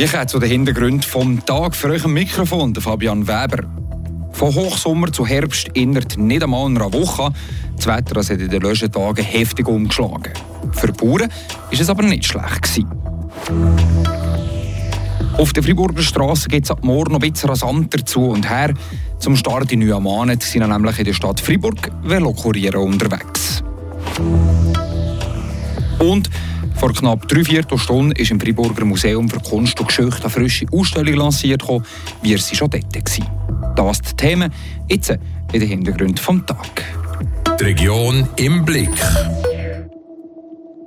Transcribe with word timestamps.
Ich 0.00 0.12
komme 0.12 0.26
zu 0.28 0.38
den 0.38 0.48
Hintergründen 0.48 1.02
vom 1.02 1.44
Tag 1.44 1.74
für 1.74 1.88
euch 1.88 2.04
am 2.04 2.12
Mikrofon, 2.12 2.72
Fabian 2.72 3.26
Weber. 3.26 3.64
Von 4.30 4.54
Hochsommer 4.54 5.12
zu 5.12 5.26
Herbst 5.26 5.70
innerhalb 5.74 6.16
nicht 6.16 6.40
einmal 6.40 6.66
einer 6.66 6.92
Woche. 6.92 7.32
Das 7.74 7.88
Wetter 7.88 8.20
hat 8.20 8.30
in 8.30 8.48
den 8.48 8.62
letzten 8.62 8.92
Tagen 8.92 9.24
heftig 9.24 9.66
umgeschlagen. 9.66 10.32
Für 10.70 10.86
die 10.86 10.92
Bauern 10.92 11.22
war 11.22 11.72
es 11.72 11.90
aber 11.90 12.04
nicht 12.04 12.26
schlecht. 12.26 12.62
Gewesen. 12.62 12.86
Auf 15.36 15.52
der 15.52 15.64
Friburger 15.64 16.02
Straße 16.02 16.48
geht 16.48 16.62
es 16.62 16.70
ab 16.70 16.84
morgen 16.84 17.14
noch 17.14 17.20
ein 17.20 17.32
bisschen 17.32 17.50
rasanter 17.50 18.06
zu 18.06 18.26
und 18.26 18.48
her. 18.48 18.74
Zum 19.18 19.34
Start 19.34 19.72
in 19.72 19.80
Neuamanet 19.80 20.44
sind 20.44 20.68
nämlich 20.68 20.96
in 21.00 21.06
der 21.06 21.12
Stadt 21.12 21.40
Fribourg 21.40 21.90
Velokuriere 22.04 22.78
unterwegs. 22.78 23.64
Und 25.98 26.30
vor 26.78 26.92
knapp 26.92 27.26
drei 27.26 27.42
Viertelstunden 27.42 28.12
ist 28.12 28.30
im 28.30 28.38
Friburger 28.38 28.84
Museum 28.84 29.28
für 29.28 29.40
Kunst 29.40 29.80
und 29.80 29.88
Geschichte 29.88 30.22
eine 30.22 30.30
frische 30.30 30.66
Ausstellung 30.72 31.14
lanciert, 31.14 31.64
wie 32.22 32.34
er 32.34 32.38
sie 32.38 32.54
schon 32.54 32.70
dort 32.70 32.94
war. 32.94 33.74
Das 33.74 34.00
die 34.02 34.16
Themen, 34.16 34.52
jetzt 34.88 35.10
in 35.10 35.60
den 35.60 35.68
Hintergründen 35.68 36.14
des 36.14 36.24
Tages. 36.24 36.84
Die 37.58 37.64
Region 37.64 38.28
im 38.36 38.64
Blick. 38.64 38.90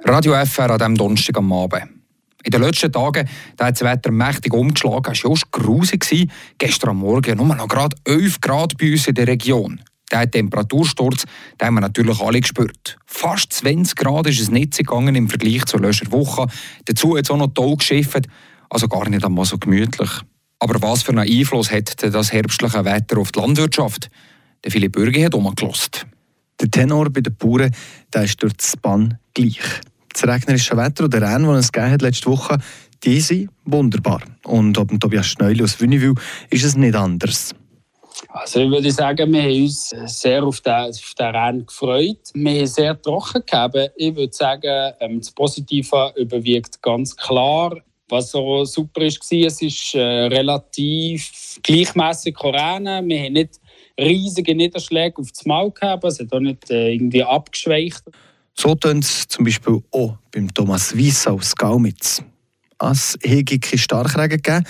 Radio 0.05 0.33
FR 0.45 0.71
an 0.71 0.77
diesem 0.77 0.95
Donnerstag 0.95 1.37
am 1.37 1.51
Abend. 1.51 1.89
In 2.43 2.51
den 2.51 2.61
letzten 2.61 2.91
Tagen 2.91 3.27
da 3.57 3.65
hat 3.65 3.75
das 3.75 3.87
Wetter 3.87 4.11
mächtig 4.11 4.53
umgeschlagen. 4.53 5.11
Es 5.11 5.23
war 5.23 5.31
just 5.31 5.51
grusig. 5.51 6.29
Gestern 6.57 6.97
Morgen 6.97 7.37
nur 7.37 7.53
noch 7.53 7.67
gerade 7.67 7.97
11 8.05 8.39
Grad 8.39 8.77
bei 8.77 8.91
uns 8.91 9.07
in 9.07 9.15
der 9.15 9.27
Region. 9.27 9.81
Der 10.11 10.29
Temperatursturz 10.29 11.25
den 11.59 11.67
haben 11.67 11.75
wir 11.75 11.81
natürlich 11.81 12.19
alle 12.19 12.41
gespürt. 12.41 12.97
Fast 13.05 13.53
20 13.53 13.95
Grad 13.95 14.27
ist 14.27 14.39
es 14.39 14.51
nicht 14.51 14.77
gegangen 14.77 15.15
im 15.15 15.29
Vergleich 15.29 15.65
zur 15.65 15.81
letzten 15.81 16.11
Woche. 16.11 16.47
Dazu 16.85 17.17
hat 17.17 17.25
es 17.25 17.31
auch 17.31 17.37
noch 17.37 17.53
toll 17.53 17.77
geschifft, 17.77 18.27
also 18.69 18.87
gar 18.87 19.09
nicht 19.09 19.25
einmal 19.25 19.45
so 19.45 19.57
gemütlich. 19.57 20.09
Aber 20.59 20.81
was 20.81 21.03
für 21.03 21.11
einen 21.11 21.27
Einfluss 21.27 21.71
hat 21.71 21.95
das 22.01 22.31
herbstliche 22.31 22.85
Wetter 22.85 23.17
auf 23.17 23.31
die 23.31 23.39
Landwirtschaft? 23.39 24.09
Der 24.63 24.71
Philipp 24.71 24.91
Bürgi 24.91 25.21
hat 25.21 25.33
umgelost. 25.33 26.05
Der 26.59 26.69
Tenor 26.69 27.09
bei 27.09 27.21
den 27.21 27.35
Bauern 27.35 27.73
der 28.13 28.23
ist 28.23 28.41
durch 28.43 28.53
das 28.53 28.77
Bann 28.77 29.17
gleich. 29.33 29.59
Das 30.13 30.25
regnerische 30.25 30.77
Wetter 30.77 31.05
und 31.05 31.13
der 31.13 31.21
Regen, 31.21 31.45
den 31.45 31.55
es 31.55 31.71
hat 31.73 32.01
letzte 32.01 32.29
Woche, 32.29 32.59
die 33.03 33.19
sind 33.21 33.49
wunderbar. 33.65 34.21
Und 34.43 34.77
ob 34.77 34.99
Tobias 34.99 35.27
Schneuli 35.27 35.63
aus 35.63 35.79
Wünnewil 35.79 36.13
ist 36.49 36.63
es 36.63 36.75
nicht 36.75 36.95
anders. 36.95 37.55
Also 38.29 38.59
ich 38.59 38.69
würde 38.69 38.91
sagen, 38.91 39.31
wir 39.33 39.43
haben 39.43 39.63
uns 39.63 39.93
sehr 40.05 40.43
auf 40.43 40.61
den 40.61 40.73
Rennen 41.19 41.65
gefreut. 41.65 42.19
Wir 42.33 42.59
haben 42.59 42.67
sehr 42.67 43.01
trocken 43.01 43.43
gehabt. 43.45 43.91
Ich 43.95 44.15
würde 44.15 44.33
sagen, 44.33 44.93
ähm, 44.99 45.19
das 45.19 45.31
Positive 45.31 46.13
überwiegt 46.15 46.81
ganz 46.81 47.15
klar. 47.15 47.75
Was 48.09 48.31
so 48.31 48.65
super 48.65 49.01
ist, 49.01 49.21
war, 49.31 49.47
es 49.47 49.61
ist 49.61 49.95
äh, 49.95 50.01
relativ 50.01 51.59
gleichmäßig 51.63 52.37
Rennen. 52.43 53.07
Wir 53.07 53.23
haben 53.23 53.33
nicht 53.33 53.59
riesige 53.97 54.55
Niederschläge 54.55 55.21
auf 55.21 55.31
das 55.31 55.45
Mal 55.45 55.71
gehabt. 55.71 56.03
Es 56.03 56.19
hat 56.19 56.33
auch 56.33 56.39
nicht 56.39 56.69
äh, 56.69 56.93
irgendwie 56.93 57.23
abgeschwächt. 57.23 58.03
So 58.53 58.75
tönt 58.75 59.05
es 59.05 59.27
zum 59.27 59.45
Beispiel 59.45 59.81
auch 59.91 60.17
beim 60.31 60.53
Thomas 60.53 60.97
Weiss 60.97 61.25
aus 61.25 61.55
Gaumitz. 61.55 62.21
Es 62.79 63.17
hätte 63.23 63.59
keine 63.59 63.77
Starkregen 63.77 64.41
gegeben. 64.41 64.65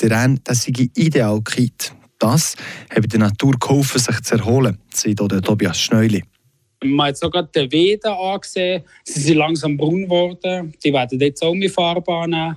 Der 0.00 0.10
Renn 0.10 0.40
sei 0.48 0.88
ideal 0.94 1.38
gekriegt. 1.38 1.94
Das 2.18 2.56
habe 2.94 3.08
der 3.08 3.20
Natur 3.20 3.54
geholfen, 3.58 3.98
sich 3.98 4.20
zu 4.22 4.36
erholen, 4.36 4.78
sagt 4.92 5.20
auch 5.20 5.28
Tobias 5.28 5.78
Schneuli. 5.78 6.22
Man 6.82 7.08
hat 7.08 7.16
sogar 7.16 7.44
die 7.44 7.70
Weden 7.72 8.12
angesehen. 8.12 8.82
Sie 9.04 9.20
sind 9.20 9.38
langsam 9.38 9.76
braun 9.76 10.02
geworden. 10.02 10.74
Die 10.84 10.92
werden 10.92 11.18
jetzt 11.18 11.42
auch 11.42 11.54
mehr 11.54 11.70
Farbe 11.70 12.12
annehmen. 12.12 12.56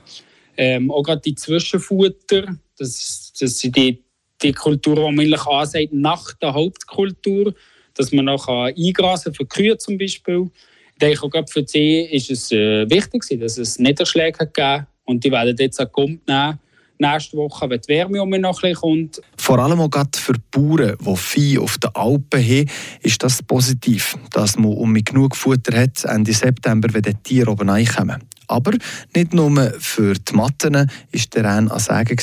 Ähm, 0.57 0.91
auch 0.91 1.03
gerade 1.03 1.21
die 1.21 1.35
Zwischenfutter. 1.35 2.57
Das, 2.77 3.33
das 3.39 3.59
sind 3.59 3.75
die, 3.75 4.03
die 4.41 4.51
Kulturen, 4.51 5.11
die 5.11 5.15
man 5.15 5.25
eigentlich 5.25 5.45
ansagt, 5.45 5.93
nach 5.93 6.33
der 6.33 6.53
Hauptkultur. 6.53 7.53
Dass 7.93 8.11
man 8.11 8.25
noch 8.25 8.47
eingrasen 8.47 9.33
für 9.33 9.45
Kühe 9.45 9.77
zum 9.77 9.97
Beispiel. 9.97 10.49
Ich 10.93 10.99
denke, 10.99 11.23
auch 11.23 11.29
gerade 11.29 11.51
für 11.51 11.65
sie 11.65 12.01
ist 12.01 12.29
es 12.29 12.51
äh, 12.51 12.89
wichtig, 12.89 13.39
dass 13.39 13.57
es 13.57 13.79
Niederschläge 13.79 14.45
gegeben 14.45 14.87
Und 15.05 15.23
die 15.23 15.31
werden 15.31 15.55
jetzt 15.57 15.79
auch 15.79 15.91
Grund 15.91 16.27
nehmen 16.27 16.59
nächste 16.99 17.37
Woche, 17.37 17.69
wenn 17.69 17.81
die 17.81 17.87
Wärme 17.87 18.21
um 18.21 18.29
noch 18.29 18.63
ein 18.63 18.73
kommt. 18.73 19.21
Vor 19.37 19.59
allem 19.59 19.79
auch 19.79 19.89
für 20.15 20.33
Bauern, 20.51 20.95
die 20.99 21.15
Vieh 21.15 21.59
auf 21.59 21.77
den 21.77 21.91
Alpen 21.93 22.41
haben, 22.43 22.69
ist 23.01 23.23
das 23.23 23.43
positiv, 23.43 24.17
dass 24.31 24.57
man 24.57 24.73
um 24.73 24.93
genug 24.93 25.35
Futter 25.35 25.79
hat 25.79 26.03
Ende 26.05 26.33
September, 26.33 26.87
wenn 26.91 27.03
die 27.03 27.13
Tiere 27.15 27.51
oben 27.51 27.69
reinkommen. 27.69 28.23
Aber 28.47 28.71
nicht 29.13 29.33
nur 29.33 29.73
für 29.79 30.13
die 30.13 30.33
Matten 30.33 30.73
war 30.73 30.85
der 31.33 31.43
Renn 31.43 31.69
an 31.69 31.79
Sagen, 31.79 32.17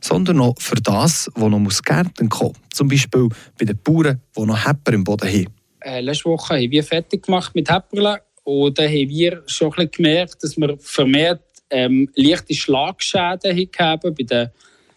sondern 0.00 0.40
auch 0.40 0.54
für 0.58 0.76
das, 0.76 1.30
was 1.34 1.50
noch 1.50 1.66
aus 1.66 1.82
Gärten 1.82 2.28
kommen 2.28 2.54
Zum 2.72 2.88
Beispiel 2.88 3.28
bei 3.58 3.64
den 3.64 3.78
Bauern, 3.82 4.20
die 4.36 4.42
noch 4.42 4.66
Hepper 4.66 4.92
im 4.92 5.04
Boden 5.04 5.28
haben. 5.28 5.46
Äh, 5.80 6.00
letzte 6.02 6.26
Woche 6.26 6.54
haben 6.54 6.70
wir 6.70 6.84
fertig 6.84 7.24
gemacht 7.24 7.54
mit 7.54 7.70
Hepperle. 7.70 8.20
Und 8.44 8.78
da 8.78 8.82
haben 8.82 9.08
wir 9.08 9.42
schon 9.46 9.72
ein 9.74 9.90
gemerkt, 9.90 10.42
dass 10.42 10.56
wir 10.56 10.76
vermehrt 10.78 11.42
ähm, 11.70 12.08
leichte 12.14 12.54
Schlagschäden 12.54 13.56
gegeben 13.56 14.14
bei 14.14 14.24
den 14.24 14.50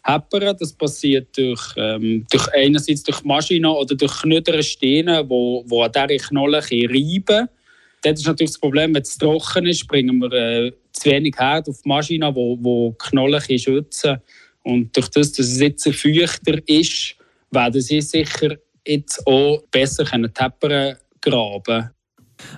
Heppern. 0.04 0.56
Das 0.60 0.74
passiert 0.74 1.38
durch, 1.38 1.74
ähm, 1.78 2.26
durch 2.30 2.48
einerseits 2.54 3.04
durch 3.04 3.24
Maschinen 3.24 3.66
oder 3.66 3.96
durch 3.96 4.22
knödere 4.22 4.64
Steine, 4.64 5.28
wo, 5.28 5.64
wo 5.68 5.84
an 5.84 5.92
dieser 5.92 6.28
Knolle 6.28 6.62
reiben. 6.62 7.48
Das 8.02 8.20
ist 8.20 8.28
natürlich 8.28 8.52
das 8.52 8.60
Problem, 8.60 8.94
wenn 8.94 9.02
es 9.02 9.18
trocken 9.18 9.66
ist, 9.66 9.88
bringen 9.88 10.20
wir 10.20 10.32
äh, 10.34 10.72
zu 10.92 11.10
wenig 11.10 11.36
Herd 11.38 11.70
auf 11.70 11.82
die 11.82 11.88
Maschine, 11.88 12.36
wo, 12.36 12.58
wo 12.62 12.92
Knollen 12.94 13.42
schützen. 13.42 14.18
Und 14.64 14.96
durch 14.96 15.10
das, 15.10 15.32
dass 15.32 15.48
es 15.48 15.60
jetzt 15.60 15.88
feuchter 15.94 16.60
ist, 16.68 17.16
werden 17.52 17.82
sie 17.82 18.02
sicher 18.02 18.58
jetzt 18.86 19.26
auch 19.26 19.64
besser 19.72 20.06
Teppern 20.06 20.98
graben. 21.22 21.90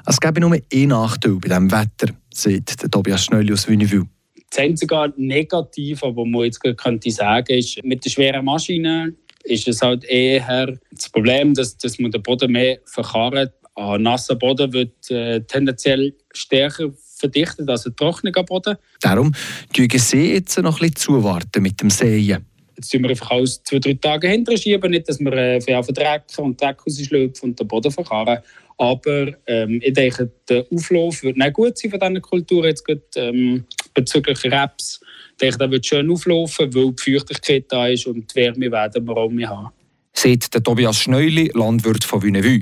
Es 0.07 0.19
gäbe 0.19 0.39
nur 0.39 0.53
einen 0.53 0.87
Nachteil 0.87 1.35
bei 1.35 1.49
diesem 1.49 1.71
Wetter 1.71 2.07
sagt 2.35 2.91
Tobias 2.91 3.25
Schnölli 3.25 3.53
aus 3.53 3.67
Wünnewil. 3.67 4.03
Das 4.49 4.59
einzige 4.59 5.13
negativ, 5.17 6.01
was 6.01 6.13
man 6.15 6.43
jetzt 6.43 6.61
könnte 6.61 7.11
sagen, 7.11 7.57
ist, 7.57 7.83
mit 7.83 8.05
den 8.05 8.11
schweren 8.11 8.45
Maschinen 8.45 9.17
ist 9.43 9.67
es 9.67 9.81
halt 9.81 10.03
eher 10.05 10.77
das 10.91 11.09
Problem, 11.09 11.53
dass, 11.53 11.77
dass 11.77 11.99
man 11.99 12.11
den 12.11 12.21
Boden 12.21 12.51
mehr 12.51 12.79
verkarrt. 12.85 13.53
Ein 13.75 14.03
nasser 14.03 14.35
Boden 14.35 14.71
wird 14.73 15.11
äh, 15.11 15.41
tendenziell 15.41 16.13
stärker 16.33 16.91
verdichtet 17.17 17.69
als 17.69 17.85
ein 17.85 17.95
trockener 17.95 18.43
Boden. 18.43 18.77
Darum 19.01 19.33
tun 19.73 19.87
Sie 19.93 20.33
jetzt 20.33 20.57
noch 20.57 20.75
ein 20.75 20.79
bisschen 20.79 20.95
zuwarten 20.95 21.61
mit 21.61 21.81
dem 21.81 21.89
Säen. 21.89 22.45
Jetzt 22.75 22.91
tun 22.91 23.03
wir 23.03 23.09
einfach 23.09 23.31
alles 23.31 23.63
zwei, 23.63 23.79
drei 23.79 23.93
Tage 23.93 24.27
hinterher 24.27 24.57
schieben, 24.57 24.91
nicht, 24.91 25.07
dass 25.07 25.19
wir 25.19 25.31
äh, 25.33 25.61
für 25.61 25.93
Dreck 25.93 26.23
und 26.37 26.59
Dreck 26.59 26.81
rausschlüpfen 26.85 27.49
und 27.49 27.59
den 27.59 27.67
Boden 27.67 27.91
verkarren. 27.91 28.39
Aber 28.77 29.33
ähm, 29.47 29.79
ich 29.83 29.93
denke, 29.93 30.31
der 30.49 30.65
Auflauf 30.71 31.23
wird 31.23 31.37
nicht 31.37 31.53
gut 31.53 31.77
sein 31.77 31.91
von 31.91 31.99
dieser 31.99 32.21
Kultur. 32.21 32.65
Jetzt 32.65 32.85
geht, 32.85 33.03
ähm, 33.15 33.65
bezüglich 33.93 34.51
Raps. 34.51 34.99
Ich 35.31 35.37
denke, 35.37 35.57
der 35.57 35.71
wird 35.71 35.85
schön 35.85 36.09
auflaufen, 36.11 36.73
weil 36.73 36.91
die 36.91 37.11
Feuchtigkeit 37.11 37.65
da 37.69 37.87
ist 37.87 38.05
und 38.05 38.33
die 38.33 38.35
Wärme 38.35 38.71
werden 38.71 39.07
wir 39.07 39.17
auch 39.17 39.29
mehr 39.29 39.49
haben. 39.49 39.69
Sieht 40.13 40.53
der 40.53 40.63
Tobias 40.63 40.97
Schneuli, 40.97 41.51
Landwirt 41.53 42.03
von 42.03 42.21
Wünnevue. 42.21 42.61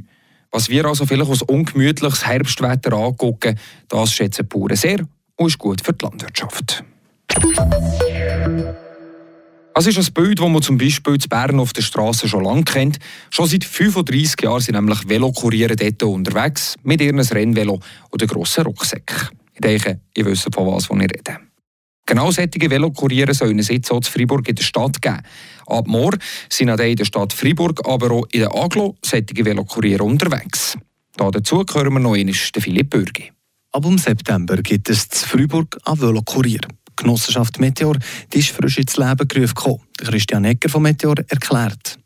Was 0.51 0.69
wir 0.69 0.85
also 0.85 1.05
vielleicht 1.05 1.29
als 1.29 1.41
ungemütliches 1.41 2.25
Herbstwetter 2.25 2.93
angucken, 2.93 3.59
das 3.89 4.13
schätzen 4.13 4.47
die 4.49 4.57
Bauern 4.57 4.75
sehr 4.75 4.99
und 5.35 5.47
ist 5.47 5.57
gut 5.57 5.81
für 5.81 5.93
die 5.93 6.05
Landwirtschaft. 6.05 6.83
Es 9.75 9.87
ist 9.87 9.97
ein 9.97 10.13
Bild, 10.13 10.39
das 10.39 10.49
man 10.49 10.61
zum 10.61 10.77
Beispiel 10.77 11.15
in 11.15 11.29
Bern 11.29 11.59
auf 11.59 11.73
der 11.73 11.81
Straße 11.81 12.27
schon 12.27 12.43
lange 12.43 12.63
kennt. 12.63 12.99
Schon 13.31 13.47
seit 13.47 13.63
35 13.63 14.41
Jahren 14.43 14.61
sind 14.61 14.75
nämlich 14.75 15.09
Velokuriere 15.09 15.75
dort 15.75 16.03
unterwegs, 16.03 16.75
mit 16.83 17.01
ihren 17.01 17.19
Rennvelo 17.19 17.79
oder 18.11 18.27
grossen 18.27 18.65
Rucksäcken. 18.65 19.29
Ich 19.55 19.61
denke, 19.61 19.99
ihr 20.15 20.25
wisst, 20.25 20.47
von 20.53 20.67
was 20.67 20.85
ich 20.85 20.91
rede. 20.91 21.39
Genau 22.05 22.29
solche 22.29 22.69
Velokuriere 22.69 23.33
sollen 23.33 23.57
es 23.57 23.69
jetzt 23.69 23.91
auch 23.91 23.97
in 23.97 24.03
Freiburg 24.03 24.47
in 24.47 24.55
der 24.55 24.63
Stadt 24.63 25.01
geben. 25.01 25.21
Ab 25.65 25.87
morgen 25.87 26.19
sind 26.49 26.69
auch 26.69 26.77
in 26.77 26.95
der 26.95 27.05
Stadt 27.05 27.33
Freiburg, 27.33 27.81
aber 27.87 28.11
auch 28.11 28.27
in 28.31 28.41
der 28.41 28.55
Aglo 28.55 28.95
solche 29.03 29.43
Velokuriere 29.43 30.03
unterwegs. 30.03 30.77
Da 31.15 31.31
dazu 31.31 31.63
hören 31.73 31.93
wir 31.93 31.99
noch 31.99 32.13
einmal 32.13 32.33
Philipp 32.33 32.91
Bürgi. 32.91 33.31
Ab 33.71 33.85
um 33.85 33.97
September 33.97 34.57
gibt 34.57 34.89
es 34.89 35.05
in 35.05 35.27
Freiburg 35.27 35.79
einen 35.85 35.99
Velokurier. 35.99 36.61
Die 36.99 37.03
Genossenschaft 37.03 37.59
Meteor 37.59 37.97
die 38.31 38.39
ist 38.39 38.49
frisch 38.49 38.77
ins 38.77 38.97
Leben 38.97 39.27
gerufen. 39.27 39.79
Christian 39.97 40.45
Ecker 40.45 40.69
von 40.69 40.83
Meteor 40.83 41.15
erklärt. 41.27 41.97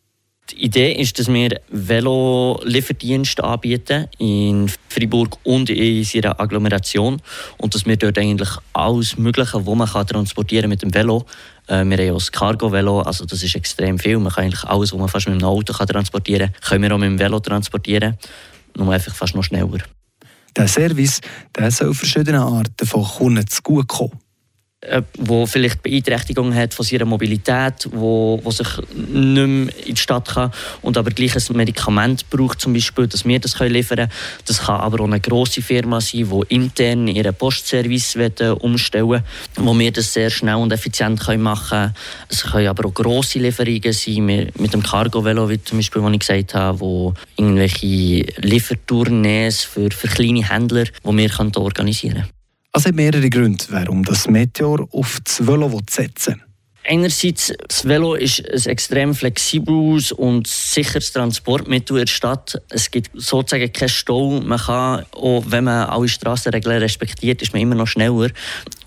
Die 0.51 0.63
Idee 0.63 0.94
ist, 0.94 1.19
dass 1.19 1.28
wir 1.28 1.60
Velo-Lieferdienste 1.69 3.44
anbieten 3.44 4.07
in 4.18 4.72
Freiburg 4.88 5.38
und 5.44 5.69
in 5.69 6.06
seiner 6.06 6.39
Agglomeration 6.39 7.22
und 7.57 7.75
dass 7.75 7.86
wir 7.86 7.98
dort 7.98 8.18
eigentlich 8.18 8.50
alles 8.72 9.18
Mögliche, 9.18 9.66
was 9.66 9.75
man 9.75 9.89
kann 9.89 10.07
transportieren 10.07 10.69
mit 10.69 10.81
dem 10.81 10.94
Velo, 10.94 11.25
äh, 11.68 11.83
wir 11.83 11.98
haben 11.98 12.12
auch 12.12 12.19
das 12.19 12.31
Cargo-Velo, 12.31 13.01
also 13.01 13.25
das 13.25 13.44
ist 13.44 13.56
extrem 13.56 14.00
viel. 14.00 14.18
Man 14.19 14.31
kann 14.31 14.45
eigentlich 14.45 14.63
alles, 14.63 14.94
was 14.94 15.00
man 15.00 15.10
fast 15.10 15.28
mit 15.28 15.36
einem 15.36 15.50
Auto 15.50 15.74
kann 15.74 15.88
transportieren 15.88 16.54
kann, 16.54 16.69
können 16.69 16.83
wir 16.83 16.95
auch 16.95 17.00
mit 17.00 17.10
dem 17.10 17.19
Velo 17.19 17.42
transportieren, 17.42 18.18
nur 18.78 18.94
einfach 18.94 19.13
fast 19.13 19.36
noch 19.36 19.44
schneller. 19.44 19.80
Der 20.56 20.68
Service 20.68 21.19
der 21.57 21.72
soll 21.72 21.94
verschiedene 21.94 22.42
Arten 22.42 22.88
von 22.88 23.04
Kunden 23.04 23.45
zu 23.48 23.62
gut 23.62 23.88
kommen. 23.88 24.13
äh, 24.13 24.26
wo 25.18 25.47
vielleicht 25.47 25.81
Beeinträchtigung 25.81 26.53
hat 26.53 26.71
von 26.75 26.85
seiner 26.85 27.06
Mobilität, 27.06 27.89
wo, 27.91 28.39
wo 28.44 28.51
sich 28.51 28.68
nicht 28.95 29.07
mehr 29.07 29.44
in 29.44 29.71
die 29.88 29.97
Stadt 29.97 30.27
kann 30.29 30.51
und 30.83 30.97
aber 30.97 31.09
gleich 31.09 31.35
ein 31.35 31.57
Medikament 31.57 32.29
braucht, 32.29 32.62
zum 32.62 32.74
Beispiel, 32.74 33.07
dass 33.07 33.25
wir 33.25 33.39
das 33.39 33.59
liefern 33.59 33.97
können. 33.97 34.12
Das 34.45 34.62
kann 34.62 34.79
aber 34.79 35.01
auch 35.01 35.07
eine 35.07 35.19
grosse 35.19 35.63
Firma 35.63 36.00
sein, 36.00 36.29
die 36.29 36.56
intern 36.56 37.07
ihren 37.07 37.33
Postservice 37.33 38.15
umstellen 38.59 39.24
wo 39.56 39.77
wir 39.77 39.91
das 39.91 40.13
sehr 40.13 40.29
schnell 40.29 40.56
und 40.56 40.71
effizient 40.71 41.25
machen 41.39 41.69
können. 41.69 41.95
Es 42.30 42.44
können 42.44 42.68
aber 42.68 42.88
auch 42.88 42.94
grosse 42.94 43.39
Lieferungen 43.39 43.94
sein, 43.94 44.25
mit 44.25 44.73
dem 44.73 44.83
Cargo-Velo, 44.83 45.50
wie 45.50 45.63
zum 45.63 45.80
Beispiel, 45.80 46.03
was 46.03 46.13
ich 46.13 46.19
gesagt 46.19 46.53
habe, 46.53 46.80
wo 46.80 47.13
irgendwelche 47.35 48.25
Liefertournees 48.41 49.63
für, 49.63 49.89
für 49.89 50.07
kleine 50.07 50.47
Händler, 50.47 50.83
die 50.83 51.18
wir 51.18 51.57
organisieren 51.57 52.13
können. 52.13 52.37
Es 52.77 52.85
hat 52.85 52.94
mehrere 52.94 53.27
Gründe, 53.27 53.65
warum 53.69 54.03
das 54.03 54.29
Meteor 54.29 54.88
auf 54.91 55.19
das 55.24 55.47
Velo 55.47 55.81
setzen 55.89 56.35
will. 56.35 56.44
Einerseits, 56.88 57.51
das 57.68 57.85
Velo 57.85 58.13
ist 58.13 58.47
ein 58.47 58.71
extrem 58.71 59.15
flexibles 59.15 60.12
und 60.12 60.45
sicheres 60.45 61.12
Transportmittel 61.12 61.97
in 61.97 62.06
der 62.06 62.12
Stadt. 62.12 62.62
Es 62.69 62.91
gibt 62.91 63.09
sozusagen 63.15 63.74
keinen 63.74 63.89
Stau. 63.89 64.39
Man 64.41 64.59
kann, 64.59 65.06
auch 65.12 65.44
wenn 65.47 65.63
man 65.63 65.89
alle 65.89 66.07
Strassenregeln 66.07 66.77
respektiert, 66.77 67.41
ist 67.41 67.51
man 67.51 67.63
immer 67.63 67.74
noch 67.74 67.88
schneller. 67.88 68.29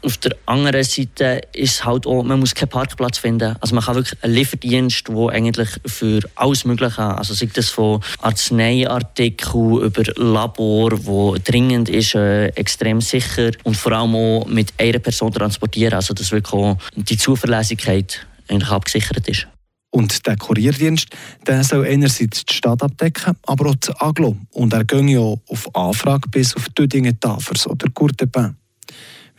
Auf 0.03 0.17
der 0.17 0.35
anderen 0.47 0.83
Seite 0.83 1.43
ist 1.53 1.85
halt 1.85 2.07
auch, 2.07 2.23
man 2.23 2.41
muss 2.41 2.55
keinen 2.55 2.71
Parkplatz 2.71 3.19
finden. 3.19 3.55
Also 3.61 3.75
man 3.75 3.85
kann 3.85 3.97
wirklich 3.97 4.23
einen 4.23 4.35
Lieferdienst, 4.35 5.07
der 5.09 5.29
eigentlich 5.29 5.69
für 5.85 6.21
alles 6.37 6.65
Mögliche, 6.65 7.03
also 7.03 7.35
sei 7.35 7.51
das 7.53 7.69
von 7.69 8.01
Arzneiartikeln 8.23 9.83
über 9.83 10.03
Labor, 10.17 11.05
wo 11.05 11.37
dringend 11.45 11.91
ist, 11.91 12.15
äh, 12.15 12.47
extrem 12.49 13.03
sicher 13.03 13.51
und 13.65 13.77
vor 13.77 13.93
allem 13.93 14.15
auch 14.15 14.47
mit 14.47 14.73
einer 14.79 15.01
Person 15.01 15.33
transportieren, 15.33 15.93
also 15.93 16.15
dass 16.15 16.33
wirklich 16.33 16.55
auch 16.55 16.79
die 16.97 17.19
Zuverlässigkeit 17.19 18.27
eigentlich 18.49 18.71
abgesichert 18.71 19.29
ist. 19.29 19.47
Und 19.91 20.27
der 20.27 20.37
Kurierdienst 20.37 21.09
der 21.47 21.65
soll 21.65 21.85
einerseits 21.85 22.45
die 22.45 22.55
Stadt 22.55 22.83
abdecken, 22.83 23.35
aber 23.47 23.71
auch 23.71 23.75
das 23.75 24.01
Aglo. 24.01 24.37
Und 24.53 24.73
er 24.73 24.85
geht 24.85 25.09
ja 25.11 25.21
auf 25.21 25.75
Anfrage 25.75 26.29
bis 26.29 26.55
auf 26.57 26.69
Dödingen, 26.71 27.19
Tafers 27.19 27.67
oder 27.67 27.91
Courtepin. 27.91 28.57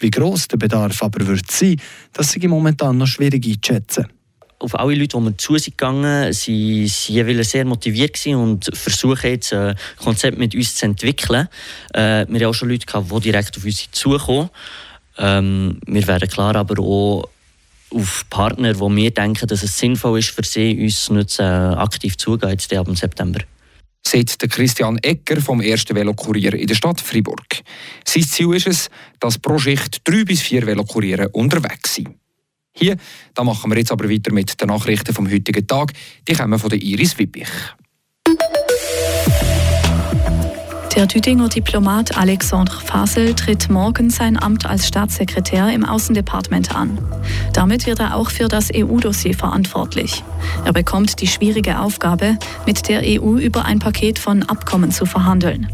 Wie 0.01 0.09
gross 0.09 0.47
der 0.47 0.57
Bedarf 0.57 1.03
aber 1.03 1.27
wird 1.27 1.49
sein, 1.51 1.79
das 2.11 2.35
ist 2.35 2.43
momentan 2.43 2.97
noch 2.97 3.05
schwierig 3.05 3.45
einzuschätzen. 3.45 4.07
Auf 4.57 4.79
alle 4.79 4.95
Leute, 4.95 5.17
die 5.17 5.23
wir 5.23 5.37
zu 5.37 5.57
sind 5.57 5.77
gegangen, 5.77 6.33
sie 6.33 6.91
waren 7.09 7.43
sehr 7.43 7.65
motiviert 7.65 8.25
und 8.27 8.69
versuchen 8.73 9.29
jetzt 9.29 9.53
ein 9.53 9.75
Konzept 9.97 10.37
mit 10.37 10.55
uns 10.55 10.75
zu 10.75 10.85
entwickeln. 10.85 11.47
Äh, 11.93 12.25
wir 12.27 12.41
haben 12.41 12.45
auch 12.45 12.53
schon 12.53 12.69
Leute 12.69 12.85
gehabt, 12.85 13.11
die 13.11 13.19
direkt 13.21 13.57
auf 13.57 13.63
uns 13.63 13.89
zukommen. 13.91 14.49
Ähm, 15.17 15.79
wir 15.85 16.05
werden 16.07 16.29
klar 16.29 16.55
aber 16.55 16.81
auch 16.81 17.29
auf 17.91 18.25
Partner, 18.29 18.79
wo 18.79 18.89
wir 18.89 19.11
denken, 19.11 19.47
dass 19.47 19.63
es 19.63 19.77
sinnvoll 19.77 20.19
ist 20.19 20.29
für 20.29 20.43
sie, 20.43 20.79
uns 20.81 21.09
nutzen, 21.09 21.45
aktiv 21.45 22.17
zugehen, 22.17 22.51
jetzt 22.51 22.73
ab 22.73 22.87
September 22.95 23.41
sagt 24.05 24.49
Christian 24.49 24.97
Ecker 24.99 25.41
vom 25.41 25.61
ersten 25.61 25.95
Velokurier 25.95 26.53
in 26.53 26.67
der 26.67 26.75
Stadt 26.75 27.01
Fribourg. 27.01 27.61
Sein 28.05 28.23
Ziel 28.23 28.53
ist 28.53 28.67
es, 28.67 28.89
dass 29.19 29.37
pro 29.37 29.57
Schicht 29.57 30.01
drei 30.03 30.23
bis 30.23 30.41
vier 30.41 30.65
Velokuriere 30.65 31.29
unterwegs 31.29 31.95
sind. 31.95 32.09
Hier, 32.73 32.97
da 33.33 33.43
machen 33.43 33.69
wir 33.69 33.77
jetzt 33.77 33.91
aber 33.91 34.09
weiter 34.09 34.31
mit 34.33 34.59
den 34.59 34.67
Nachrichten 34.67 35.13
vom 35.13 35.29
heutigen 35.29 35.67
Tag. 35.67 35.91
Die 36.27 36.33
kommen 36.33 36.57
von 36.57 36.69
der 36.69 36.81
Iris 36.81 37.17
Wippich. 37.17 37.49
Der 40.95 41.05
Düdinger 41.07 41.47
Diplomat 41.47 42.17
Alexandre 42.17 42.81
Fasel 42.81 43.33
tritt 43.33 43.69
morgen 43.69 44.09
sein 44.09 44.41
Amt 44.41 44.65
als 44.65 44.87
Staatssekretär 44.87 45.71
im 45.71 45.85
Außendepartement 45.85 46.75
an. 46.75 46.97
Damit 47.53 47.85
wird 47.85 48.01
er 48.01 48.15
auch 48.15 48.29
für 48.29 48.49
das 48.49 48.69
EU-Dossier 48.75 49.33
verantwortlich. 49.33 50.21
Er 50.65 50.73
bekommt 50.73 51.21
die 51.21 51.27
schwierige 51.27 51.79
Aufgabe, 51.79 52.37
mit 52.65 52.89
der 52.89 53.03
EU 53.05 53.37
über 53.37 53.63
ein 53.63 53.79
Paket 53.79 54.19
von 54.19 54.43
Abkommen 54.43 54.91
zu 54.91 55.05
verhandeln. 55.05 55.69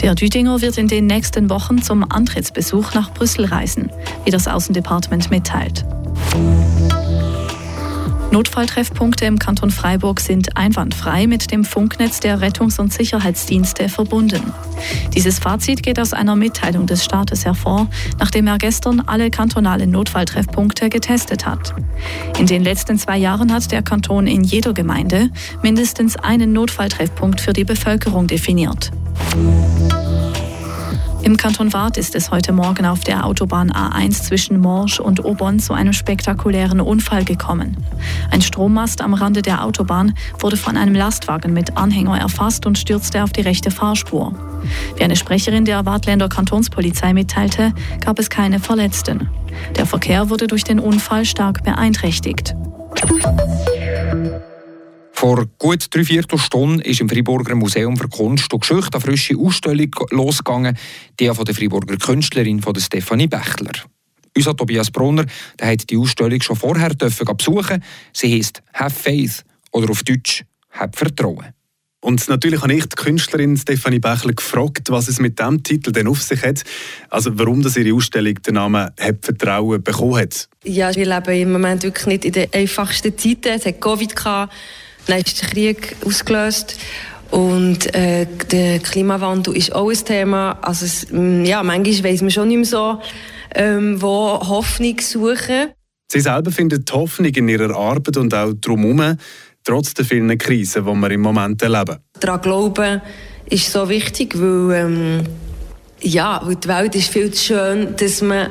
Der 0.00 0.14
Düdinger 0.14 0.62
wird 0.62 0.78
in 0.78 0.88
den 0.88 1.06
nächsten 1.06 1.50
Wochen 1.50 1.82
zum 1.82 2.10
Antrittsbesuch 2.10 2.94
nach 2.94 3.12
Brüssel 3.12 3.44
reisen, 3.44 3.90
wie 4.24 4.30
das 4.30 4.48
Außendepartement 4.48 5.30
mitteilt. 5.30 5.84
Notfalltreffpunkte 8.32 9.24
im 9.24 9.38
Kanton 9.38 9.70
Freiburg 9.70 10.20
sind 10.20 10.56
einwandfrei 10.56 11.26
mit 11.26 11.52
dem 11.52 11.64
Funknetz 11.64 12.20
der 12.20 12.40
Rettungs- 12.40 12.78
und 12.78 12.92
Sicherheitsdienste 12.92 13.88
verbunden. 13.88 14.52
Dieses 15.14 15.38
Fazit 15.38 15.82
geht 15.82 15.98
aus 15.98 16.12
einer 16.12 16.36
Mitteilung 16.36 16.86
des 16.86 17.04
Staates 17.04 17.44
hervor, 17.44 17.88
nachdem 18.18 18.46
er 18.46 18.58
gestern 18.58 19.00
alle 19.00 19.30
kantonalen 19.30 19.90
Notfalltreffpunkte 19.90 20.90
getestet 20.90 21.46
hat. 21.46 21.74
In 22.38 22.46
den 22.46 22.62
letzten 22.62 22.98
zwei 22.98 23.16
Jahren 23.16 23.52
hat 23.52 23.70
der 23.72 23.82
Kanton 23.82 24.26
in 24.26 24.44
jeder 24.44 24.74
Gemeinde 24.74 25.30
mindestens 25.62 26.16
einen 26.16 26.52
Notfalltreffpunkt 26.52 27.40
für 27.40 27.52
die 27.52 27.64
Bevölkerung 27.64 28.26
definiert. 28.26 28.90
Im 31.26 31.36
Kanton 31.36 31.72
Waadt 31.72 31.96
ist 31.96 32.14
es 32.14 32.30
heute 32.30 32.52
Morgen 32.52 32.86
auf 32.86 33.00
der 33.00 33.26
Autobahn 33.26 33.72
A1 33.72 34.22
zwischen 34.22 34.60
Morsch 34.60 35.00
und 35.00 35.24
Obon 35.24 35.58
zu 35.58 35.72
einem 35.72 35.92
spektakulären 35.92 36.80
Unfall 36.80 37.24
gekommen. 37.24 37.76
Ein 38.30 38.42
Strommast 38.42 39.00
am 39.00 39.12
Rande 39.12 39.42
der 39.42 39.64
Autobahn 39.64 40.14
wurde 40.38 40.56
von 40.56 40.76
einem 40.76 40.94
Lastwagen 40.94 41.52
mit 41.52 41.76
Anhänger 41.76 42.16
erfasst 42.16 42.64
und 42.64 42.78
stürzte 42.78 43.24
auf 43.24 43.32
die 43.32 43.40
rechte 43.40 43.72
Fahrspur. 43.72 44.34
Wie 44.94 45.02
eine 45.02 45.16
Sprecherin 45.16 45.64
der 45.64 45.84
Waadtländer 45.84 46.28
Kantonspolizei 46.28 47.12
mitteilte, 47.12 47.72
gab 48.04 48.20
es 48.20 48.30
keine 48.30 48.60
Verletzten. 48.60 49.28
Der 49.74 49.86
Verkehr 49.86 50.30
wurde 50.30 50.46
durch 50.46 50.62
den 50.62 50.78
Unfall 50.78 51.24
stark 51.24 51.64
beeinträchtigt. 51.64 52.54
Vor 55.18 55.46
gut 55.58 55.86
drei 55.90 56.04
Viertelstunden 56.04 56.82
ist 56.82 57.00
im 57.00 57.08
Friburger 57.08 57.54
Museum 57.54 57.96
für 57.96 58.06
Kunst 58.06 58.52
und 58.52 58.60
Geschichte 58.60 58.98
eine 58.98 59.00
frische 59.00 59.34
Ausstellung 59.38 59.90
losgegangen, 60.10 60.76
die 61.18 61.28
von 61.28 61.44
der 61.46 61.54
Friburger 61.54 61.96
Künstlerin 61.96 62.60
von 62.60 62.74
der 62.74 62.82
Stefanie 62.82 63.26
Bechler. 63.26 63.72
Unser 64.36 64.54
Tobias 64.54 64.90
Brunner 64.90 65.24
der 65.58 65.68
hat 65.68 65.88
die 65.88 65.96
Ausstellung 65.96 66.42
schon 66.42 66.56
vorher 66.56 66.90
dürfen 66.90 67.26
besuchen. 67.34 67.82
Sie 68.12 68.36
heißt 68.36 68.62
Have 68.74 68.94
Faith 68.94 69.42
oder 69.72 69.90
auf 69.90 70.02
Deutsch 70.02 70.44
Hab 70.72 70.94
Vertrauen. 70.94 71.46
Und 72.00 72.28
natürlich 72.28 72.60
habe 72.60 72.74
ich 72.74 72.84
die 72.84 72.96
Künstlerin 72.96 73.56
Stefanie 73.56 73.98
Bechler 73.98 74.34
gefragt, 74.34 74.90
was 74.90 75.08
es 75.08 75.18
mit 75.18 75.38
diesem 75.38 75.62
Titel 75.62 75.92
denn 75.92 76.08
auf 76.08 76.22
sich 76.22 76.42
hat. 76.42 76.62
Also 77.08 77.30
warum 77.38 77.62
das 77.62 77.78
ihre 77.78 77.96
Ausstellung 77.96 78.34
den 78.34 78.54
Namen 78.54 78.90
«Hab 79.00 79.24
Vertrauen» 79.24 79.82
bekommen 79.82 80.16
hat. 80.16 80.46
Ja, 80.62 80.94
wir 80.94 81.06
leben 81.06 81.40
im 81.40 81.52
Moment 81.52 81.84
wirklich 81.84 82.06
nicht 82.06 82.24
in 82.26 82.32
den 82.32 82.52
einfachsten 82.52 83.16
Zeiten. 83.16 83.48
Es 83.54 83.64
hat 83.64 83.80
Covid 83.80 84.14
gehabt. 84.14 84.52
Der 85.08 85.22
Krieg 85.22 85.96
ausgelöst. 86.04 86.76
Und 87.30 87.94
äh, 87.94 88.26
der 88.50 88.78
Klimawandel 88.78 89.56
ist 89.56 89.74
auch 89.74 89.90
ein 89.90 90.04
Thema. 90.04 90.58
Also 90.62 90.86
es, 90.86 91.10
mm, 91.10 91.44
ja, 91.44 91.62
manchmal 91.62 92.12
weiss 92.12 92.20
man 92.20 92.30
schon 92.30 92.48
nicht 92.48 92.56
mehr 92.56 92.64
so, 92.66 93.00
ähm, 93.54 94.00
wo 94.00 94.40
Hoffnung 94.40 95.00
suchen. 95.00 95.70
Sie 96.08 96.20
selber 96.20 96.52
findet 96.52 96.90
Hoffnung 96.92 97.32
in 97.32 97.48
ihrer 97.48 97.74
Arbeit 97.74 98.16
und 98.16 98.32
auch 98.32 98.52
drumherum, 98.60 99.16
trotz 99.64 99.94
der 99.94 100.04
vielen 100.04 100.38
Krisen, 100.38 100.84
die 100.84 100.92
wir 100.92 101.10
im 101.10 101.20
Moment 101.20 101.60
erleben. 101.62 101.98
Daran 102.20 102.40
glauben 102.40 103.02
ist 103.46 103.72
so 103.72 103.88
wichtig, 103.88 104.38
weil, 104.38 104.76
ähm, 104.76 105.24
ja, 106.00 106.40
weil 106.44 106.56
die 106.56 106.68
Welt 106.68 106.94
ist 106.94 107.12
viel 107.12 107.32
zu 107.32 107.44
schön, 107.44 107.96
dass 107.96 108.22
man, 108.22 108.50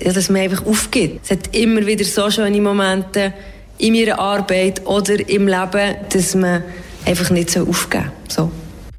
ja, 0.00 0.12
dass 0.12 0.28
man 0.28 0.42
einfach 0.42 0.66
aufgibt. 0.66 1.20
Es 1.24 1.30
hat 1.30 1.56
immer 1.56 1.86
wieder 1.86 2.04
so 2.04 2.28
schöne 2.30 2.60
Momente, 2.60 3.32
in 3.78 3.94
meiner 3.94 4.18
Arbeit 4.18 4.86
oder 4.86 5.28
im 5.28 5.46
Leben, 5.46 5.96
dass 6.08 6.34
man 6.34 6.62
einfach 7.04 7.30
nicht 7.30 7.50
so 7.50 7.66
aufgeben 7.66 8.10
soll. 8.28 8.46
So. 8.46 8.52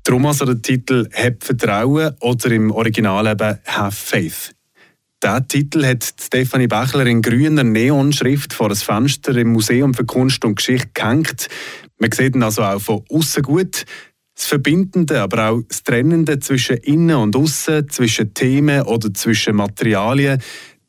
Darum 0.04 0.26
also 0.26 0.46
der 0.46 0.62
Titel 0.62 1.10
«Hab 1.14 1.44
Vertrauen» 1.44 2.14
oder 2.22 2.52
im 2.52 2.72
Original 2.72 3.28
eben 3.28 3.60
«Have 3.66 3.92
Faith». 3.92 4.54
Diesen 5.22 5.48
Titel 5.48 5.86
hat 5.86 6.04
Stefanie 6.22 6.68
Bechler 6.68 7.08
in 7.08 7.22
grüner 7.22 7.64
Neonschrift 7.64 8.54
vor 8.54 8.70
das 8.70 8.84
Fenster 8.84 9.36
im 9.36 9.52
Museum 9.52 9.94
für 9.94 10.06
Kunst 10.06 10.46
und 10.46 10.56
Geschichte 10.56 10.92
gehängt. 10.94 11.48
Man 11.98 12.12
sieht 12.12 12.36
ihn 12.36 12.44
also 12.44 12.62
auch 12.62 12.80
von 12.80 13.04
außen 13.10 13.42
gut. 13.42 13.84
Das 14.36 14.46
Verbindende, 14.46 15.20
aber 15.20 15.50
auch 15.50 15.62
das 15.68 15.82
Trennende 15.82 16.40
zwischen 16.40 16.78
innen 16.78 17.16
und 17.16 17.36
außen, 17.36 17.90
zwischen 17.90 18.36
Themen 18.36 18.84
oder 18.84 19.12
zwischen 19.12 19.56
Materialien, 19.56 20.40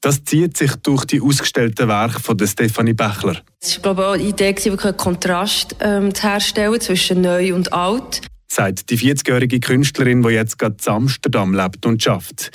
das 0.00 0.24
zieht 0.24 0.56
sich 0.56 0.74
durch 0.76 1.04
die 1.04 1.20
ausgestellten 1.20 1.88
Werke 1.88 2.20
von 2.20 2.36
der 2.36 2.46
Stefanie 2.46 2.92
Bechler. 2.92 3.42
Es 3.60 3.76
war 3.76 3.94
glaube 3.94 4.02
ich, 4.02 4.06
auch 4.06 4.16
die 4.16 4.28
Idee, 4.30 4.64
wirklich 4.64 4.84
einen 4.84 4.96
Kontrast 4.96 5.76
ähm, 5.80 6.14
zu 6.14 6.22
herstellen 6.22 6.80
zwischen 6.80 7.20
neu 7.20 7.54
und 7.54 7.72
alt. 7.72 8.22
Sagt 8.46 8.90
die 8.90 8.98
40-jährige 8.98 9.60
Künstlerin, 9.60 10.22
die 10.22 10.30
jetzt 10.30 10.58
gerade 10.58 10.76
in 10.84 10.92
Amsterdam 10.92 11.54
lebt 11.54 11.84
und 11.84 12.02
schafft. 12.02 12.50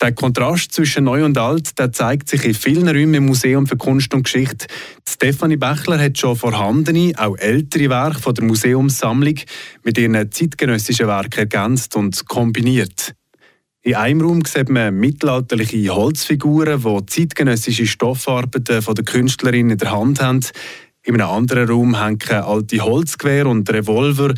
Der 0.00 0.12
Kontrast 0.12 0.72
zwischen 0.72 1.04
Neu 1.04 1.24
und 1.24 1.36
Alt 1.36 1.76
der 1.76 1.90
zeigt 1.90 2.28
sich 2.28 2.44
in 2.44 2.54
vielen 2.54 2.88
Räumen 2.88 3.14
im 3.14 3.26
Museum 3.26 3.66
für 3.66 3.76
Kunst 3.76 4.14
und 4.14 4.22
Geschichte. 4.22 4.68
Stefanie 5.06 5.56
Bechler 5.56 5.98
hat 5.98 6.16
schon 6.16 6.36
vorhandene, 6.36 7.12
auch 7.16 7.36
ältere 7.36 7.90
Werke 7.90 8.20
von 8.20 8.32
der 8.32 8.44
Museumssammlung 8.44 9.34
mit 9.82 9.98
ihren 9.98 10.30
zeitgenössischen 10.30 11.08
Werken 11.08 11.40
ergänzt 11.40 11.96
und 11.96 12.28
kombiniert. 12.28 13.12
In 13.88 13.94
einem 13.94 14.20
Raum 14.20 14.44
sieht 14.44 14.68
man 14.68 14.94
mittelalterliche 14.96 15.88
Holzfiguren, 15.88 16.82
die 16.82 17.06
zeitgenössische 17.06 17.86
Stoffarbeiten 17.86 18.82
von 18.82 18.94
der 18.94 19.02
Künstlerin 19.06 19.70
in 19.70 19.78
der 19.78 19.90
Hand 19.92 20.20
haben. 20.20 20.42
In 21.04 21.14
einem 21.14 21.30
anderen 21.30 21.70
Raum 21.70 21.98
hängen 21.98 22.30
alte 22.30 22.80
Holzgewehr 22.80 23.46
und 23.46 23.70
Revolver. 23.72 24.34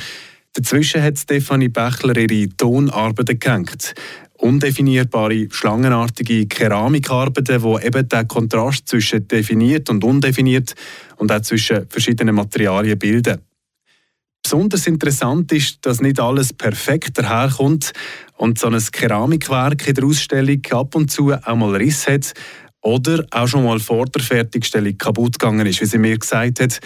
Dazwischen 0.53 1.03
hat 1.03 1.19
Stefanie 1.19 1.69
Bächler 1.69 2.17
ihre 2.17 2.49
Tonarbeiten 2.51 3.41
gehängt. 3.41 3.95
Undefinierbare, 4.35 5.49
schlangenartige 5.51 6.47
Keramikarbeiten, 6.47 7.61
die 7.61 7.87
eben 7.87 8.09
den 8.09 8.29
Kontrast 8.29 8.87
zwischen 8.87 9.27
definiert 9.27 9.91
und 9.91 10.05
undefiniert 10.05 10.77
und 11.17 11.33
auch 11.33 11.41
zwischen 11.41 11.89
verschiedenen 11.89 12.37
Materialien 12.37 13.01
bilden. 13.01 13.41
Besonders 14.43 14.87
interessant 14.87 15.53
ist, 15.53 15.85
dass 15.85 16.01
nicht 16.01 16.19
alles 16.19 16.53
perfekt 16.53 17.19
daherkommt 17.19 17.93
und 18.41 18.59
so 18.59 18.69
ein 18.69 18.79
Keramikwerk 18.79 19.87
in 19.87 19.95
der 19.95 20.05
Ausstellung 20.05 20.63
ab 20.71 20.95
und 20.95 21.11
zu 21.11 21.33
auch 21.33 21.57
mal 21.57 21.77
Riss 21.77 22.09
hat 22.09 22.33
oder 22.81 23.27
auch 23.31 23.47
schon 23.47 23.65
mal 23.65 23.79
vor 23.79 24.07
der 24.07 24.23
Fertigstellung 24.23 24.97
kaputt 24.97 25.39
gegangen 25.39 25.67
ist, 25.67 25.83
wie 25.83 25.85
sie 25.85 25.99
mir 25.99 26.19
gesagt 26.19 26.61
hat. 26.61 26.81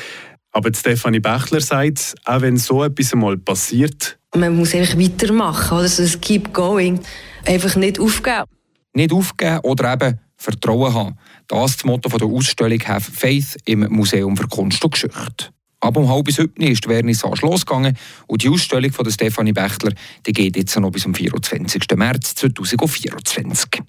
Aber 0.51 0.75
Stefanie 0.75 1.21
Bächler 1.21 1.61
sagt, 1.61 2.17
auch 2.25 2.41
wenn 2.41 2.57
so 2.57 2.83
etwas 2.83 3.13
einmal 3.13 3.37
passiert, 3.37 4.19
man 4.35 4.57
muss 4.57 4.75
einfach 4.75 4.99
weitermachen, 4.99 5.79
oder? 5.79 5.87
So 5.87 6.03
ein 6.03 6.21
Keep 6.21 6.53
going. 6.53 6.99
Einfach 7.45 7.77
nicht 7.77 8.01
aufgeben. 8.01 8.47
Nicht 8.93 9.13
aufgeben 9.13 9.61
oder 9.63 9.93
eben 9.93 10.19
Vertrauen 10.37 10.93
haben. 10.93 11.19
Das 11.47 11.71
ist 11.71 11.77
das 11.81 11.85
Motto 11.85 12.09
der 12.09 12.27
Ausstellung 12.27 12.81
Have 12.81 13.13
Faith 13.13 13.57
im 13.65 13.87
Museum 13.93 14.37
für 14.37 14.49
Kunst 14.49 14.83
und 14.83 14.91
Geschichte. 14.91 15.54
Ab 15.85 15.99
um 15.99 16.09
halb 16.09 16.25
bis 16.25 16.39
heute 16.39 16.65
ist 16.65 16.87
die 16.87 16.89
Vernissage 16.89 17.45
losgegangen 17.45 17.95
und 18.27 18.43
die 18.43 18.49
Ausstellung 18.49 18.91
von 18.91 19.11
Stefanie 19.11 19.53
Bächler 19.53 19.93
die 20.25 20.33
geht 20.33 20.57
jetzt 20.57 20.75
noch 20.81 20.91
bis 20.91 21.03
zum 21.03 21.15
24. 21.15 21.83
März 21.95 22.37
2024. 22.37 23.83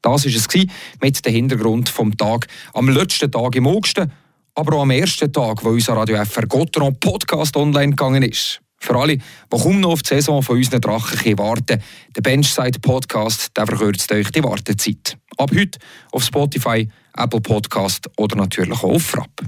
Das 0.00 0.24
war 0.24 0.32
es 0.32 0.66
mit 1.02 1.26
dem 1.26 1.32
Hintergrund 1.34 1.90
vom 1.90 2.16
Tag 2.16 2.46
am 2.72 2.88
letzten 2.88 3.30
Tag 3.30 3.56
im 3.56 3.66
August, 3.66 4.00
aber 4.54 4.76
auch 4.76 4.82
am 4.82 4.90
ersten 4.90 5.30
Tag, 5.30 5.62
wo 5.62 5.68
unser 5.68 5.92
Radio 5.92 6.24
FR 6.24 6.46
Gotteron 6.46 6.98
Podcast 6.98 7.54
online 7.58 7.90
gegangen 7.90 8.22
ist. 8.22 8.62
Für 8.78 8.96
alle, 8.96 9.18
die 9.18 9.22
kaum 9.50 9.80
noch 9.80 9.90
auf 9.92 10.02
die 10.02 10.14
Saison 10.14 10.42
von 10.42 10.56
unseren 10.56 10.80
Drachen 10.80 11.36
warten, 11.36 11.82
der 12.16 12.22
Benchside 12.22 12.80
Podcast 12.80 13.50
der 13.54 13.66
verkürzt 13.66 14.10
euch 14.12 14.30
die 14.30 14.42
Wartezeit. 14.42 15.18
Ab 15.36 15.50
heute 15.54 15.78
auf 16.10 16.24
Spotify, 16.24 16.88
Apple 17.14 17.42
Podcast 17.42 18.08
oder 18.16 18.34
natürlich 18.34 18.82
auch 18.82 18.94
auf 18.94 19.02
Frapp. 19.02 19.42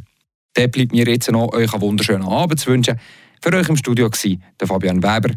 Dann 0.57 0.71
bleibt 0.71 0.93
mir 0.93 1.07
jetzt 1.07 1.31
noch 1.31 1.53
euch 1.53 1.73
einen 1.73 1.83
wunderschönen 1.83 2.27
Abend 2.27 2.59
zu 2.59 2.71
wünschen. 2.71 2.99
Für 3.43 3.53
euch 3.55 3.69
im 3.69 3.77
Studio 3.77 4.07
war 4.07 4.37
der 4.61 4.67
Fabian 4.67 5.03
Weber. 5.03 5.35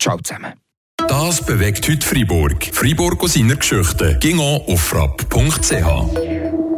Ciao 0.00 0.18
zusammen. 0.18 0.54
Das 1.08 1.44
bewegt 1.44 1.88
heute 1.88 2.06
Freiburg. 2.06 2.70
Freiburg 2.72 3.22
aus 3.22 3.34
seiner 3.34 3.56
Geschichte. 3.56 4.16
Ging 4.20 4.38
auf 4.40 4.80
frapp.ch. 4.80 6.71